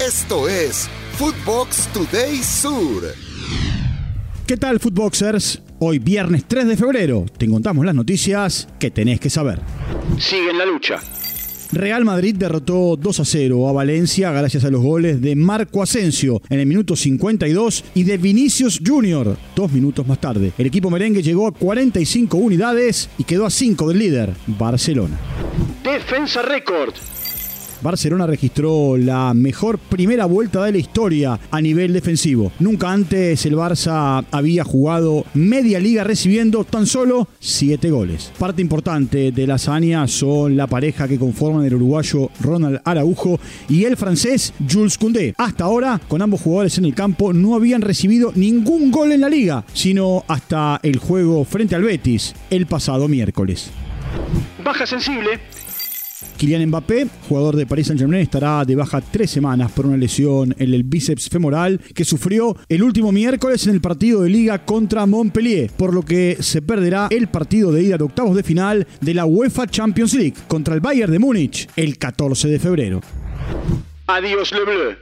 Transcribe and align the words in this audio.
Esto 0.00 0.48
es 0.48 0.88
Footbox 1.16 1.88
Today 1.92 2.36
Sur. 2.36 3.02
¿Qué 4.46 4.56
tal, 4.56 4.78
Footboxers? 4.78 5.60
Hoy, 5.80 5.98
viernes 5.98 6.44
3 6.46 6.68
de 6.68 6.76
febrero, 6.76 7.26
te 7.36 7.48
contamos 7.48 7.84
las 7.84 7.96
noticias 7.96 8.68
que 8.78 8.92
tenés 8.92 9.18
que 9.18 9.28
saber. 9.28 9.58
Sigue 10.20 10.50
en 10.50 10.58
la 10.58 10.66
lucha. 10.66 11.00
Real 11.72 12.04
Madrid 12.04 12.36
derrotó 12.36 12.96
2 12.96 13.20
a 13.20 13.24
0 13.24 13.68
a 13.68 13.72
Valencia 13.72 14.30
gracias 14.30 14.64
a 14.64 14.70
los 14.70 14.82
goles 14.82 15.20
de 15.20 15.34
Marco 15.34 15.82
Asensio 15.82 16.40
en 16.48 16.60
el 16.60 16.66
minuto 16.66 16.94
52 16.94 17.84
y 17.94 18.04
de 18.04 18.18
Vinicius 18.18 18.80
Junior 18.86 19.36
dos 19.56 19.72
minutos 19.72 20.06
más 20.06 20.20
tarde. 20.20 20.52
El 20.56 20.66
equipo 20.66 20.90
merengue 20.90 21.22
llegó 21.24 21.48
a 21.48 21.52
45 21.52 22.36
unidades 22.36 23.10
y 23.18 23.24
quedó 23.24 23.46
a 23.46 23.50
5 23.50 23.88
del 23.88 23.98
líder, 23.98 24.32
Barcelona. 24.46 25.18
Defensa 25.82 26.42
récord. 26.42 26.94
Barcelona 27.82 28.26
registró 28.26 28.96
la 28.96 29.34
mejor 29.34 29.78
primera 29.78 30.26
vuelta 30.26 30.64
de 30.64 30.72
la 30.72 30.78
historia 30.78 31.38
a 31.50 31.60
nivel 31.60 31.92
defensivo. 31.92 32.52
Nunca 32.58 32.92
antes 32.92 33.44
el 33.46 33.54
Barça 33.54 34.24
había 34.30 34.64
jugado 34.64 35.24
media 35.34 35.78
liga 35.80 36.04
recibiendo 36.04 36.64
tan 36.64 36.86
solo 36.86 37.28
7 37.40 37.90
goles. 37.90 38.32
Parte 38.38 38.62
importante 38.62 39.32
de 39.32 39.46
la 39.46 39.54
hazaña 39.54 40.06
son 40.08 40.56
la 40.56 40.66
pareja 40.66 41.08
que 41.08 41.18
conforman 41.18 41.64
el 41.64 41.74
uruguayo 41.74 42.30
Ronald 42.40 42.80
Araujo 42.84 43.38
y 43.68 43.84
el 43.84 43.96
francés 43.96 44.52
Jules 44.70 44.98
Koundé. 44.98 45.34
Hasta 45.38 45.64
ahora, 45.64 46.00
con 46.08 46.22
ambos 46.22 46.40
jugadores 46.40 46.78
en 46.78 46.84
el 46.84 46.94
campo, 46.94 47.32
no 47.32 47.54
habían 47.54 47.82
recibido 47.82 48.32
ningún 48.34 48.90
gol 48.90 49.12
en 49.12 49.20
la 49.20 49.28
liga, 49.28 49.64
sino 49.72 50.24
hasta 50.28 50.80
el 50.82 50.98
juego 50.98 51.44
frente 51.44 51.74
al 51.74 51.82
Betis 51.82 52.34
el 52.50 52.66
pasado 52.66 53.08
miércoles. 53.08 53.70
Baja 54.64 54.86
sensible. 54.86 55.40
Kylian 56.36 56.66
Mbappé, 56.66 57.06
jugador 57.28 57.56
de 57.56 57.66
Paris 57.66 57.88
Saint-Germain, 57.88 58.22
estará 58.22 58.64
de 58.64 58.74
baja 58.74 59.00
tres 59.00 59.30
semanas 59.30 59.70
por 59.72 59.86
una 59.86 59.96
lesión 59.96 60.54
en 60.58 60.74
el 60.74 60.82
bíceps 60.82 61.28
femoral 61.28 61.80
que 61.94 62.04
sufrió 62.04 62.56
el 62.68 62.82
último 62.82 63.12
miércoles 63.12 63.66
en 63.66 63.74
el 63.74 63.80
partido 63.80 64.22
de 64.22 64.30
liga 64.30 64.64
contra 64.64 65.06
Montpellier, 65.06 65.70
por 65.76 65.94
lo 65.94 66.02
que 66.02 66.36
se 66.40 66.62
perderá 66.62 67.08
el 67.10 67.28
partido 67.28 67.72
de 67.72 67.82
ida 67.82 67.96
de 67.96 68.04
octavos 68.04 68.36
de 68.36 68.42
final 68.42 68.86
de 69.00 69.14
la 69.14 69.26
UEFA 69.26 69.66
Champions 69.66 70.14
League 70.14 70.34
contra 70.48 70.74
el 70.74 70.80
Bayern 70.80 71.12
de 71.12 71.18
Múnich 71.18 71.68
el 71.76 71.98
14 71.98 72.48
de 72.48 72.58
febrero. 72.58 73.00
Adiós 74.06 74.52
Le 74.52 74.64
Bleu. 74.64 74.96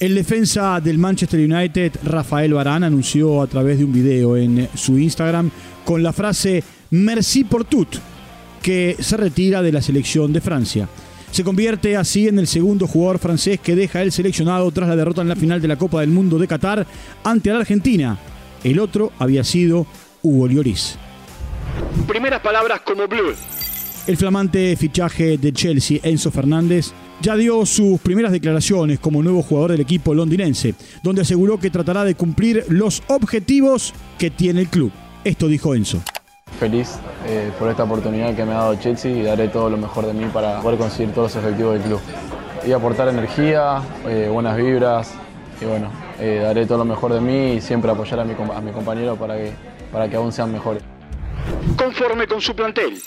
El 0.00 0.14
defensa 0.16 0.80
del 0.80 0.98
Manchester 0.98 1.40
United, 1.40 1.92
Rafael 2.04 2.52
Varane, 2.52 2.86
anunció 2.86 3.40
a 3.40 3.46
través 3.46 3.78
de 3.78 3.84
un 3.84 3.92
video 3.92 4.36
en 4.36 4.68
su 4.74 4.98
Instagram 4.98 5.50
con 5.84 6.02
la 6.02 6.12
frase 6.12 6.62
Merci 6.90 7.44
pour 7.44 7.64
tout 7.64 7.88
que 8.64 8.96
se 8.98 9.18
retira 9.18 9.60
de 9.60 9.72
la 9.72 9.82
selección 9.82 10.32
de 10.32 10.40
Francia. 10.40 10.88
Se 11.30 11.44
convierte 11.44 11.98
así 11.98 12.28
en 12.28 12.38
el 12.38 12.46
segundo 12.46 12.86
jugador 12.86 13.18
francés 13.18 13.60
que 13.60 13.76
deja 13.76 14.00
el 14.00 14.10
seleccionado 14.10 14.70
tras 14.70 14.88
la 14.88 14.96
derrota 14.96 15.20
en 15.20 15.28
la 15.28 15.36
final 15.36 15.60
de 15.60 15.68
la 15.68 15.76
Copa 15.76 16.00
del 16.00 16.08
Mundo 16.08 16.38
de 16.38 16.48
Qatar 16.48 16.86
ante 17.24 17.50
la 17.50 17.58
Argentina. 17.58 18.18
El 18.64 18.78
otro 18.78 19.12
había 19.18 19.44
sido 19.44 19.86
Hugo 20.22 20.48
Lloris. 20.48 20.96
Primeras 22.08 22.40
palabras 22.40 22.80
como 22.80 23.06
Bleu. 23.06 23.34
El 24.06 24.16
flamante 24.16 24.74
fichaje 24.76 25.36
de 25.36 25.52
Chelsea, 25.52 25.98
Enzo 26.02 26.30
Fernández, 26.30 26.92
ya 27.20 27.36
dio 27.36 27.66
sus 27.66 28.00
primeras 28.00 28.32
declaraciones 28.32 28.98
como 28.98 29.22
nuevo 29.22 29.42
jugador 29.42 29.72
del 29.72 29.82
equipo 29.82 30.14
londinense, 30.14 30.74
donde 31.02 31.20
aseguró 31.20 31.60
que 31.60 31.68
tratará 31.68 32.02
de 32.04 32.14
cumplir 32.14 32.64
los 32.70 33.02
objetivos 33.08 33.92
que 34.18 34.30
tiene 34.30 34.62
el 34.62 34.68
club. 34.68 34.90
Esto 35.22 35.48
dijo 35.48 35.74
Enzo 35.74 36.02
feliz 36.54 36.98
eh, 37.26 37.50
por 37.58 37.68
esta 37.68 37.84
oportunidad 37.84 38.34
que 38.34 38.44
me 38.44 38.52
ha 38.52 38.58
dado 38.58 38.74
Chelsea 38.76 39.12
y 39.12 39.22
daré 39.22 39.48
todo 39.48 39.70
lo 39.70 39.76
mejor 39.76 40.06
de 40.06 40.12
mí 40.12 40.26
para 40.32 40.60
poder 40.60 40.78
conseguir 40.78 41.14
todos 41.14 41.34
los 41.34 41.44
objetivos 41.44 41.74
del 41.74 41.82
club. 41.82 42.00
Y 42.66 42.72
aportar 42.72 43.08
energía, 43.08 43.82
eh, 44.06 44.28
buenas 44.32 44.56
vibras 44.56 45.14
y 45.60 45.64
bueno, 45.66 45.90
eh, 46.18 46.40
daré 46.42 46.66
todo 46.66 46.78
lo 46.78 46.84
mejor 46.84 47.12
de 47.12 47.20
mí 47.20 47.54
y 47.54 47.60
siempre 47.60 47.90
apoyar 47.90 48.20
a 48.20 48.24
mi, 48.24 48.32
a 48.32 48.72
compañero 48.72 49.16
para 49.16 49.36
que, 49.36 49.52
para 49.92 50.08
que 50.08 50.16
aún 50.16 50.32
sean 50.32 50.52
mejores. 50.52 50.82
Conforme 51.76 52.26
con 52.26 52.40
su 52.40 52.54
plantel. 52.54 53.02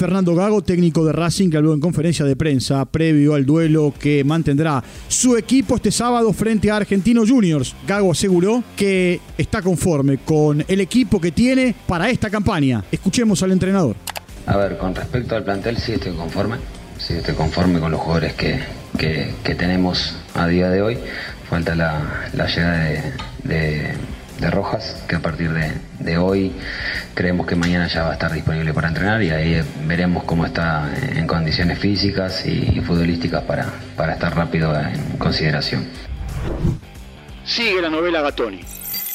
Fernando 0.00 0.34
Gago, 0.34 0.62
técnico 0.62 1.04
de 1.04 1.12
Racing, 1.12 1.50
que 1.50 1.58
habló 1.58 1.74
en 1.74 1.80
conferencia 1.80 2.24
de 2.24 2.34
prensa 2.34 2.86
previo 2.86 3.34
al 3.34 3.44
duelo 3.44 3.92
que 4.00 4.24
mantendrá 4.24 4.82
su 5.08 5.36
equipo 5.36 5.76
este 5.76 5.90
sábado 5.90 6.32
frente 6.32 6.70
a 6.70 6.76
Argentinos 6.76 7.30
Juniors. 7.30 7.76
Gago 7.86 8.10
aseguró 8.10 8.64
que 8.78 9.20
está 9.36 9.60
conforme 9.60 10.16
con 10.16 10.64
el 10.66 10.80
equipo 10.80 11.20
que 11.20 11.32
tiene 11.32 11.74
para 11.86 12.08
esta 12.08 12.30
campaña. 12.30 12.82
Escuchemos 12.90 13.42
al 13.42 13.52
entrenador. 13.52 13.94
A 14.46 14.56
ver, 14.56 14.78
con 14.78 14.94
respecto 14.94 15.36
al 15.36 15.44
plantel, 15.44 15.76
sí 15.76 15.92
estoy 15.92 16.14
conforme. 16.14 16.56
Sí 16.96 17.12
estoy 17.12 17.34
conforme 17.34 17.78
con 17.78 17.90
los 17.90 18.00
jugadores 18.00 18.32
que, 18.32 18.58
que, 18.96 19.54
tenemos 19.54 20.16
a 20.32 20.46
día 20.46 20.70
de 20.70 20.80
hoy. 20.80 20.98
Falta 21.50 21.74
la, 21.74 22.30
llegada 22.32 22.84
de 23.44 23.94
Rojas, 24.48 25.02
que 25.08 25.16
a 25.16 25.20
partir 25.20 25.50
de, 25.50 26.18
hoy 26.18 26.52
creemos 27.14 27.46
que 27.46 27.56
mañana 27.56 27.88
ya 27.88 28.04
va 28.04 28.10
a 28.10 28.12
estar 28.14 28.32
disponible 28.32 28.72
para 28.72 28.88
entrenar 28.88 29.22
y 29.22 29.30
ahí 29.30 29.60
veremos 29.86 30.24
cómo 30.24 30.46
está 30.46 30.90
en 31.14 31.26
condiciones 31.26 31.78
físicas 31.78 32.46
y, 32.46 32.80
futbolísticas 32.80 33.42
para, 33.42 33.66
para 33.96 34.14
estar 34.14 34.34
rápido 34.34 34.72
en 34.78 35.18
consideración. 35.18 35.84
Sigue 37.44 37.82
la 37.82 37.90
novela 37.90 38.22
Gatoni. 38.22 38.60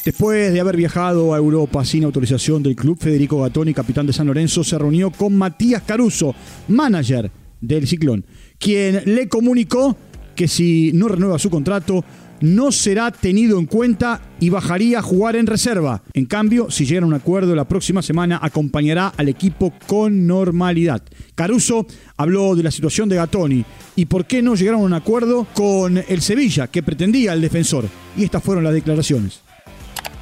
Después 0.03 0.53
de 0.53 0.59
haber 0.59 0.77
viajado 0.77 1.33
a 1.33 1.37
Europa 1.37 1.83
sin 1.83 2.03
autorización 2.03 2.61
del 2.61 2.75
club, 2.75 2.99
Federico 2.99 3.41
Gatoni, 3.41 3.73
capitán 3.73 4.05
de 4.05 4.13
San 4.13 4.27
Lorenzo, 4.27 4.63
se 4.63 4.77
reunió 4.77 5.09
con 5.09 5.35
Matías 5.35 5.81
Caruso, 5.81 6.35
manager 6.67 7.31
del 7.59 7.87
Ciclón, 7.87 8.23
quien 8.59 9.01
le 9.05 9.27
comunicó 9.27 9.97
que 10.35 10.47
si 10.47 10.91
no 10.93 11.07
renueva 11.07 11.39
su 11.39 11.49
contrato, 11.49 12.03
no 12.45 12.71
será 12.71 13.09
tenido 13.09 13.57
en 13.57 13.65
cuenta 13.65 14.21
y 14.39 14.51
bajaría 14.51 14.99
a 14.99 15.01
jugar 15.01 15.35
en 15.35 15.47
reserva. 15.47 16.03
En 16.13 16.25
cambio, 16.25 16.69
si 16.69 16.85
llega 16.85 17.01
a 17.01 17.07
un 17.07 17.15
acuerdo 17.15 17.55
la 17.55 17.67
próxima 17.67 18.03
semana, 18.03 18.39
acompañará 18.39 19.11
al 19.17 19.29
equipo 19.29 19.73
con 19.87 20.27
normalidad. 20.27 21.01
Caruso 21.33 21.87
habló 22.17 22.55
de 22.55 22.61
la 22.61 22.69
situación 22.69 23.09
de 23.09 23.15
Gatoni 23.15 23.65
y 23.95 24.05
por 24.05 24.25
qué 24.25 24.43
no 24.43 24.53
llegaron 24.53 24.81
a 24.81 24.85
un 24.85 24.93
acuerdo 24.93 25.47
con 25.55 25.97
el 25.97 26.21
Sevilla, 26.21 26.67
que 26.67 26.83
pretendía 26.83 27.33
el 27.33 27.41
defensor. 27.41 27.85
Y 28.15 28.25
estas 28.25 28.43
fueron 28.43 28.63
las 28.63 28.73
declaraciones. 28.73 29.41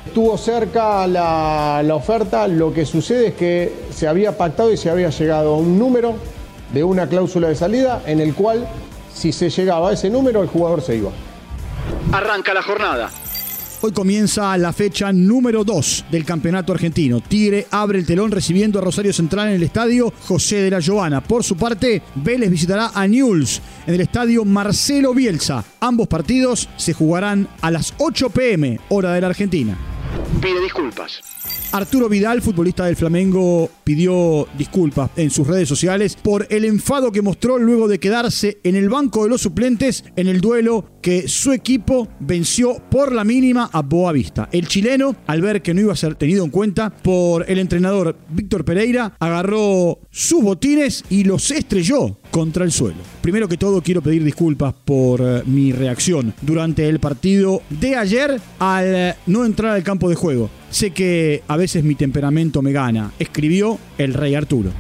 Estuvo 0.06 0.38
cerca 0.38 1.06
la, 1.07 1.81
la 1.83 1.95
oferta, 1.95 2.47
lo 2.47 2.73
que 2.73 2.85
sucede 2.85 3.28
es 3.28 3.33
que 3.33 3.73
se 3.94 4.07
había 4.07 4.38
pactado 4.38 4.72
y 4.72 4.78
se 4.78 4.89
había 4.89 5.09
llegado 5.09 5.56
a 5.56 5.57
un 5.57 5.78
número 5.78 6.16
de 6.73 6.85
una 6.85 7.07
cláusula 7.07 7.50
de 7.50 7.56
salida 7.56 8.01
en 8.06 8.22
el 8.22 8.33
cual 8.33 8.66
si 9.13 9.33
se 9.33 9.50
llegaba 9.50 9.89
a 9.89 9.94
ese 9.94 10.09
número 10.09 10.41
el 10.41 10.47
jugador 10.47 10.81
se 10.81 10.95
iba. 10.95 11.12
Arranca 12.13 12.53
la 12.53 12.62
jornada. 12.62 13.09
Hoy 13.81 13.91
comienza 13.91 14.56
la 14.59 14.72
fecha 14.72 15.12
número 15.12 15.63
2 15.63 16.06
del 16.12 16.24
campeonato 16.24 16.72
argentino. 16.72 17.22
Tigre 17.22 17.66
abre 17.72 17.97
el 17.97 18.06
telón 18.06 18.29
recibiendo 18.29 18.78
a 18.78 18.84
Rosario 18.84 19.12
Central 19.12 19.47
en 19.47 19.56
el 19.56 19.63
estadio 19.63 20.13
José 20.28 20.57
de 20.57 20.69
la 20.69 20.79
Giovana. 20.79 21.24
Por 21.24 21.44
su 21.44 21.57
parte, 21.57 22.03
Vélez 22.13 22.51
visitará 22.51 22.91
a 22.94 23.07
Newell's 23.07 23.63
en 23.88 23.96
el 23.96 24.01
estadio 24.01 24.46
Marcelo 24.46 25.16
Bielsa. 25.16 25.66
Ambos 25.79 26.07
partidos 26.07 26.69
se 26.78 26.94
jugarán 26.94 27.47
a 27.62 27.72
las 27.72 27.96
8 27.97 28.30
pm, 28.30 28.80
hora 28.90 29.13
de 29.13 29.22
la 29.22 29.28
Argentina. 29.28 29.75
Pide 30.40 30.62
disculpas. 30.62 31.19
Arturo 31.72 32.07
Vidal, 32.07 32.44
futbolista 32.44 32.85
del 32.85 32.95
Flamengo, 32.95 33.72
pidió 33.84 34.47
disculpas 34.56 35.09
en 35.16 35.31
sus 35.31 35.47
redes 35.47 35.68
sociales 35.68 36.16
por 36.16 36.45
el 36.51 36.66
enfado 36.66 37.12
que 37.12 37.24
mostró 37.24 37.57
luego 37.57 37.88
de 37.88 38.00
quedarse 38.00 38.59
en 38.63 38.75
el 38.75 38.90
banco 38.90 39.24
de 39.24 39.30
los 39.30 39.41
suplentes 39.41 40.06
en 40.16 40.28
el 40.28 40.40
duelo 40.40 40.93
que 41.03 41.28
su 41.28 41.52
equipo 41.52 42.08
venció 42.19 42.81
por 42.90 43.12
la 43.12 43.24
mínima 43.25 43.69
a 43.72 43.81
Boavista. 43.81 44.47
El 44.52 44.68
chileno, 44.68 45.16
al 45.28 45.41
ver 45.41 45.62
que 45.62 45.74
no 45.74 45.81
iba 45.81 45.94
a 45.94 45.97
ser 45.97 46.16
tenido 46.16 46.46
en 46.46 46.50
cuenta 46.50 46.90
por 46.90 47.46
el 47.47 47.59
entrenador 47.59 48.16
Víctor 48.30 48.64
Pereira, 48.64 49.13
agarró 49.19 50.00
sus 50.09 50.42
botines 50.42 51.03
y 51.09 51.25
los 51.25 51.52
estrelló 51.52 52.18
contra 52.31 52.63
el 52.63 52.72
suelo. 52.72 52.97
Primero 53.22 53.50
que 53.50 53.58
todo 53.58 53.81
quiero 53.81 54.02
pedir 54.02 54.24
disculpas 54.24 54.74
por 54.86 55.22
eh, 55.22 55.44
mi 55.46 55.74
reacción 55.74 56.33
durante 56.42 56.88
el 56.88 57.00
partido 57.00 57.62
de 57.69 57.98
ayer 57.98 58.39
al 58.60 58.95
eh, 58.95 59.16
no 59.27 59.44
entrar 59.44 59.75
al 59.75 59.83
campo 59.83 60.10
de 60.10 60.16
juego. 60.16 60.50
Sé 60.69 60.92
que 60.92 61.44
a 61.48 61.57
veces 61.57 61.83
mi 61.83 61.95
temperamento 61.95 62.62
me 62.62 62.72
gana, 62.72 63.12
escribió 63.19 63.77
el 63.98 64.13
rey 64.13 64.36
Arturo. 64.36 64.72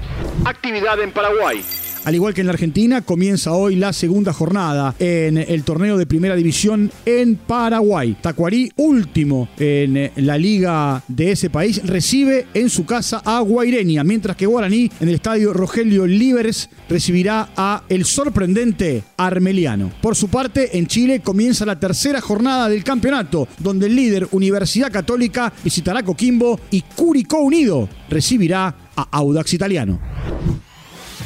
Actividad 0.45 0.99
en 1.01 1.11
Paraguay. 1.11 1.61
Al 2.05 2.15
igual 2.15 2.33
que 2.33 2.41
en 2.41 2.47
la 2.47 2.53
Argentina, 2.53 3.01
comienza 3.01 3.53
hoy 3.53 3.77
la 3.77 3.93
segunda 3.93 4.33
jornada 4.33 4.93
en 4.99 5.37
el 5.37 5.63
torneo 5.63 5.97
de 5.97 6.05
primera 6.05 6.35
división 6.35 6.91
en 7.05 7.37
Paraguay. 7.37 8.17
Tacuarí, 8.19 8.73
último 8.75 9.47
en 9.57 10.11
la 10.17 10.37
liga 10.37 11.01
de 11.07 11.31
ese 11.31 11.49
país, 11.49 11.81
recibe 11.85 12.47
en 12.53 12.69
su 12.69 12.85
casa 12.85 13.21
a 13.23 13.39
Guaireña, 13.39 14.03
mientras 14.03 14.35
que 14.35 14.45
Guaraní 14.45 14.91
en 14.99 15.07
el 15.07 15.15
estadio 15.15 15.53
Rogelio 15.53 16.05
Líberes 16.05 16.69
recibirá 16.89 17.51
a 17.55 17.83
el 17.87 18.03
sorprendente 18.03 19.03
Armeliano. 19.15 19.89
Por 20.01 20.17
su 20.17 20.27
parte, 20.27 20.77
en 20.77 20.87
Chile 20.87 21.21
comienza 21.21 21.65
la 21.65 21.79
tercera 21.79 22.19
jornada 22.19 22.67
del 22.67 22.83
campeonato, 22.83 23.47
donde 23.59 23.85
el 23.85 23.95
líder 23.95 24.27
Universidad 24.31 24.91
Católica 24.91 25.53
visitará 25.63 26.03
Coquimbo 26.03 26.59
y 26.69 26.81
Curicó 26.81 27.39
Unido 27.39 27.87
recibirá 28.09 28.75
a 28.93 29.07
Audax 29.09 29.53
Italiano. 29.53 30.12